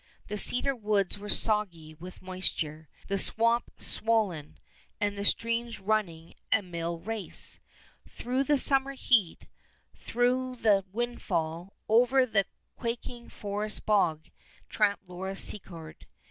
[0.29, 4.57] The cedar woods were soggy with moisture, the swamp swollen,
[4.99, 7.59] and the streams running a mill race.
[8.09, 9.45] Through the summer heat,
[9.93, 12.45] through the windfall, over the
[12.77, 14.31] quaking forest bog,
[14.69, 16.07] tramped Laura Secord.